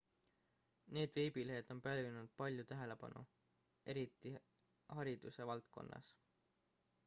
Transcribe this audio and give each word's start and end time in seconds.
need 0.95 1.11
veebilehed 1.17 1.67
on 1.73 1.81
pälvinud 1.87 2.31
palju 2.41 2.65
tähelepanu 2.71 3.23
eriti 3.95 4.35
hariduse 4.97 5.49
valdkonnas 5.51 6.13